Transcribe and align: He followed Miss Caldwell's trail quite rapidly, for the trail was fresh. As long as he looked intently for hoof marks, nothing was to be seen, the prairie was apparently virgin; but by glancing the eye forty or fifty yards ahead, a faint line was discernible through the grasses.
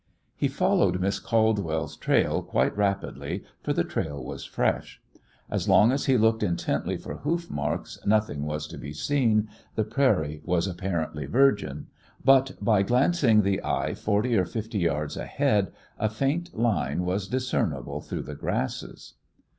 He 0.35 0.47
followed 0.47 0.99
Miss 0.99 1.19
Caldwell's 1.19 1.95
trail 1.95 2.41
quite 2.41 2.75
rapidly, 2.75 3.43
for 3.61 3.71
the 3.71 3.83
trail 3.83 4.23
was 4.23 4.43
fresh. 4.45 4.99
As 5.47 5.69
long 5.69 5.91
as 5.91 6.05
he 6.05 6.17
looked 6.17 6.41
intently 6.41 6.97
for 6.97 7.17
hoof 7.17 7.51
marks, 7.51 7.99
nothing 8.03 8.41
was 8.47 8.65
to 8.69 8.79
be 8.79 8.93
seen, 8.93 9.47
the 9.75 9.83
prairie 9.83 10.41
was 10.43 10.65
apparently 10.65 11.27
virgin; 11.27 11.85
but 12.25 12.53
by 12.59 12.81
glancing 12.81 13.43
the 13.43 13.63
eye 13.63 13.93
forty 13.93 14.35
or 14.35 14.45
fifty 14.45 14.79
yards 14.79 15.15
ahead, 15.17 15.71
a 15.99 16.09
faint 16.09 16.57
line 16.57 17.03
was 17.05 17.27
discernible 17.27 18.01
through 18.01 18.23
the 18.23 18.33
grasses. 18.33 19.13